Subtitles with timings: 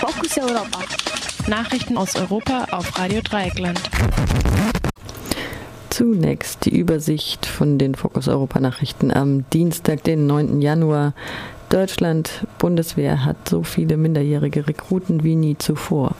[0.00, 0.78] Fokus Europa.
[1.46, 3.78] Nachrichten aus Europa auf Radio Dreieckland.
[5.90, 10.62] Zunächst die Übersicht von den Fokus Europa Nachrichten am Dienstag, den 9.
[10.62, 11.12] Januar.
[11.68, 16.14] Deutschland, Bundeswehr hat so viele minderjährige Rekruten wie nie zuvor.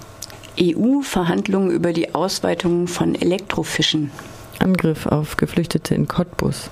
[0.61, 4.11] EU-Verhandlungen über die Ausweitung von Elektrofischen.
[4.59, 6.69] Angriff auf Geflüchtete in Cottbus.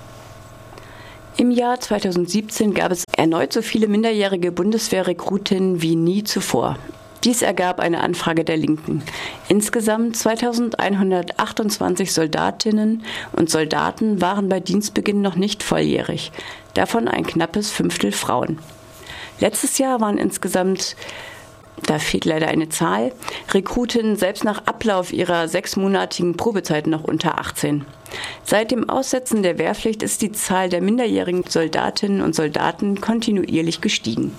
[1.39, 6.77] Im Jahr 2017 gab es erneut so viele minderjährige Bundeswehrrekrutinnen wie nie zuvor.
[7.25, 9.02] Dies ergab eine Anfrage der Linken.
[9.48, 13.02] Insgesamt 2128 Soldatinnen
[13.33, 16.30] und Soldaten waren bei Dienstbeginn noch nicht volljährig,
[16.74, 18.59] davon ein knappes Fünftel Frauen.
[19.41, 20.96] Letztes Jahr waren insgesamt
[21.87, 23.12] da fehlt leider eine Zahl,
[23.52, 27.85] Rekrutinnen selbst nach Ablauf ihrer sechsmonatigen Probezeit noch unter 18.
[28.45, 34.35] Seit dem Aussetzen der Wehrpflicht ist die Zahl der minderjährigen Soldatinnen und Soldaten kontinuierlich gestiegen.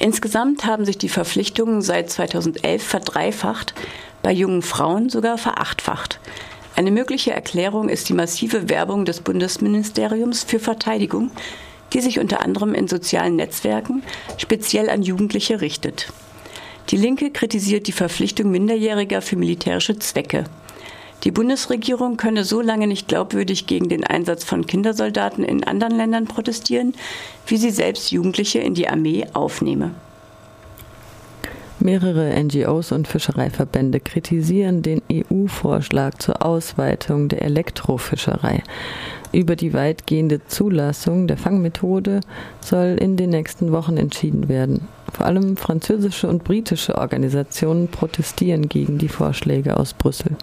[0.00, 3.74] Insgesamt haben sich die Verpflichtungen seit 2011 verdreifacht,
[4.22, 6.20] bei jungen Frauen sogar verachtfacht.
[6.74, 11.30] Eine mögliche Erklärung ist die massive Werbung des Bundesministeriums für Verteidigung,
[11.92, 14.02] die sich unter anderem in sozialen Netzwerken
[14.38, 16.10] speziell an Jugendliche richtet.
[16.88, 20.44] Die Linke kritisiert die Verpflichtung Minderjähriger für militärische Zwecke.
[21.24, 26.24] Die Bundesregierung könne so lange nicht glaubwürdig gegen den Einsatz von Kindersoldaten in anderen Ländern
[26.26, 26.94] protestieren,
[27.46, 29.90] wie sie selbst Jugendliche in die Armee aufnehme.
[31.78, 38.62] Mehrere NGOs und Fischereiverbände kritisieren den EU-Vorschlag zur Ausweitung der Elektrofischerei.
[39.32, 42.20] Über die weitgehende Zulassung der Fangmethode
[42.60, 44.88] soll in den nächsten Wochen entschieden werden.
[45.12, 50.36] Vor allem französische und britische Organisationen protestieren gegen die Vorschläge aus Brüssel.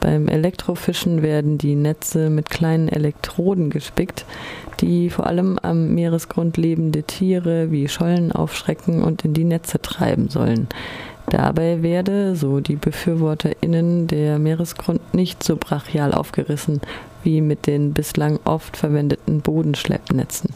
[0.00, 4.24] Beim Elektrofischen werden die Netze mit kleinen Elektroden gespickt,
[4.80, 10.28] die vor allem am Meeresgrund lebende Tiere wie Schollen aufschrecken und in die Netze treiben
[10.28, 10.68] sollen.
[11.30, 16.80] Dabei werde, so die BefürworterInnen, der Meeresgrund nicht so brachial aufgerissen
[17.24, 20.50] wie mit den bislang oft verwendeten Bodenschleppnetzen.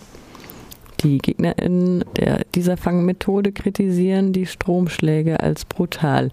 [1.02, 6.30] Die GegnerInnen der, dieser Fangmethode kritisieren die Stromschläge als brutal.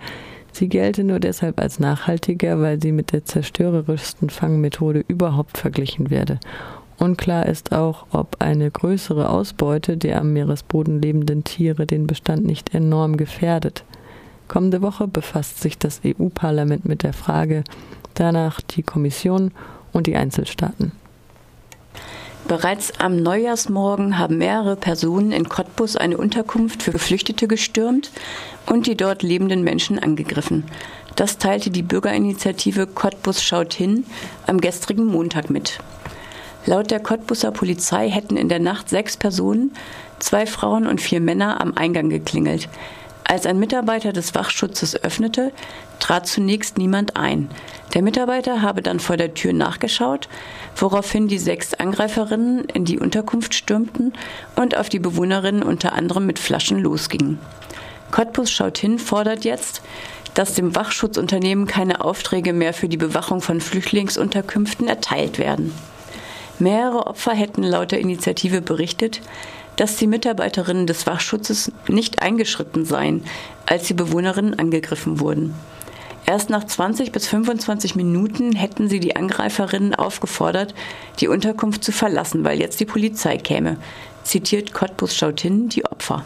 [0.57, 6.39] Sie gelte nur deshalb als nachhaltiger, weil sie mit der zerstörerischsten Fangmethode überhaupt verglichen werde.
[6.97, 12.73] Unklar ist auch, ob eine größere Ausbeute der am Meeresboden lebenden Tiere den Bestand nicht
[12.73, 13.83] enorm gefährdet.
[14.47, 17.63] Kommende Woche befasst sich das EU-Parlament mit der Frage,
[18.15, 19.51] danach die Kommission
[19.93, 20.91] und die Einzelstaaten.
[22.47, 28.09] Bereits am Neujahrsmorgen haben mehrere Personen in Cottbus eine Unterkunft für Geflüchtete gestürmt
[28.65, 30.63] und die dort lebenden Menschen angegriffen.
[31.17, 34.05] Das teilte die Bürgerinitiative Cottbus schaut hin
[34.45, 35.79] am gestrigen Montag mit.
[36.65, 39.73] Laut der Cottbuser Polizei hätten in der Nacht sechs Personen,
[40.19, 42.69] zwei Frauen und vier Männer am Eingang geklingelt.
[43.29, 45.51] Als ein Mitarbeiter des Wachschutzes öffnete,
[45.99, 47.49] trat zunächst niemand ein.
[47.93, 50.29] Der Mitarbeiter habe dann vor der Tür nachgeschaut,
[50.77, 54.13] woraufhin die sechs Angreiferinnen in die Unterkunft stürmten
[54.55, 57.37] und auf die Bewohnerinnen unter anderem mit Flaschen losgingen.
[58.11, 59.81] Cottbus schaut hin, fordert jetzt,
[60.33, 65.73] dass dem Wachschutzunternehmen keine Aufträge mehr für die Bewachung von Flüchtlingsunterkünften erteilt werden.
[66.59, 69.19] Mehrere Opfer hätten laut der Initiative berichtet,
[69.77, 73.23] dass die Mitarbeiterinnen des Wachschutzes nicht eingeschritten seien,
[73.65, 75.55] als die Bewohnerinnen angegriffen wurden.
[76.25, 80.75] Erst nach 20 bis 25 Minuten hätten sie die Angreiferinnen aufgefordert,
[81.21, 83.77] die Unterkunft zu verlassen, weil jetzt die Polizei käme,
[84.23, 86.25] zitiert Cottbus Schautin die Opfer.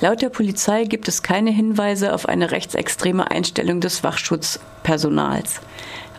[0.00, 5.60] Laut der Polizei gibt es keine Hinweise auf eine rechtsextreme Einstellung des Wachschutzpersonals.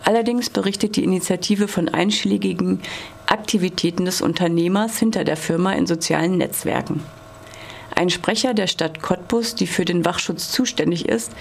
[0.04, 2.82] Allerdings berichtet die Initiative von einschlägigen
[3.28, 7.04] Aktivitäten des Unternehmers hinter der Firma in sozialen Netzwerken.
[7.96, 11.32] Ein Sprecher der Stadt Cottbus, die für den Wachschutz zuständig ist,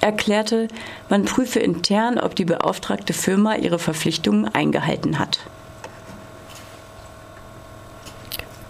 [0.00, 0.68] erklärte,
[1.08, 5.40] man prüfe intern, ob die beauftragte Firma ihre Verpflichtungen eingehalten hat.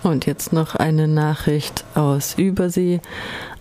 [0.04, 3.00] Und jetzt noch eine Nachricht aus Übersee.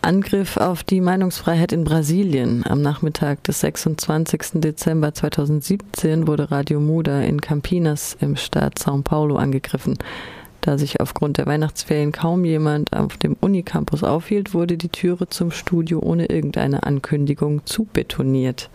[0.02, 2.66] Angriff auf die Meinungsfreiheit in Brasilien.
[2.68, 4.56] Am Nachmittag des 26.
[4.56, 9.98] Dezember 2017 wurde Radio Muda in Campinas im Staat São Paulo angegriffen.
[10.60, 15.50] Da sich aufgrund der Weihnachtsferien kaum jemand auf dem Unicampus aufhielt, wurde die Türe zum
[15.50, 18.70] Studio ohne irgendeine Ankündigung zubetoniert.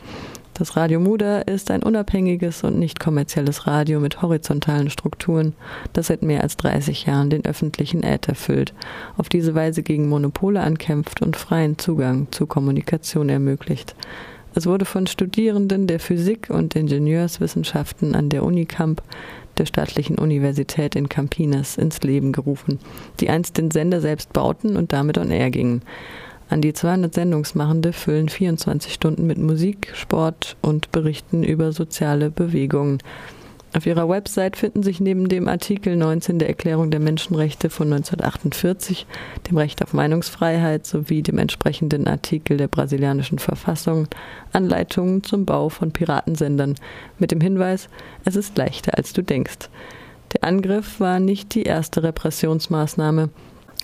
[0.59, 5.55] Das Radio Muda ist ein unabhängiges und nicht kommerzielles Radio mit horizontalen Strukturen,
[5.93, 8.75] das seit mehr als 30 Jahren den öffentlichen Äther füllt,
[9.17, 13.95] auf diese Weise gegen Monopole ankämpft und freien Zugang zu Kommunikation ermöglicht.
[14.57, 19.01] Es wurde von Studierenden der Physik und Ingenieurswissenschaften an der Unicamp
[19.59, 22.81] der staatlichen Universität in Campinas ins Leben gerufen,
[23.21, 25.83] die einst den Sender selbst bauten und damit on air gingen.
[26.51, 32.99] An die 200 Sendungsmachende füllen 24 Stunden mit Musik, Sport und Berichten über soziale Bewegungen.
[33.77, 39.07] Auf ihrer Website finden sich neben dem Artikel 19 der Erklärung der Menschenrechte von 1948,
[39.51, 44.09] dem Recht auf Meinungsfreiheit sowie dem entsprechenden Artikel der brasilianischen Verfassung
[44.53, 46.77] Anleitungen zum Bau von Piratensendern
[47.19, 47.91] mit dem Hinweis,
[48.25, 49.69] es ist leichter als du denkst.
[50.33, 53.29] Der Angriff war nicht die erste Repressionsmaßnahme.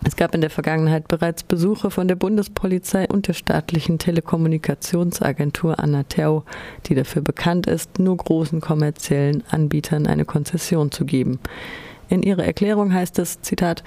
[0.02, 6.42] Es gab in der Vergangenheit bereits Besuche von der Bundespolizei und der staatlichen Telekommunikationsagentur Anatel,
[6.86, 11.38] die dafür bekannt ist, nur großen kommerziellen Anbietern eine Konzession zu geben.
[12.08, 13.82] In ihrer Erklärung heißt es, Zitat,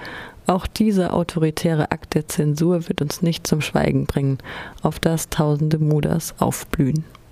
[0.47, 4.37] auch dieser autoritäre Akt der Zensur wird uns nicht zum Schweigen bringen,
[4.81, 7.03] auf das tausende Mudas aufblühen.